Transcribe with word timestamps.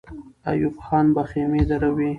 ایوب 0.49 0.75
خان 0.85 1.05
به 1.15 1.23
خېمې 1.29 1.63
دروي. 1.69 2.09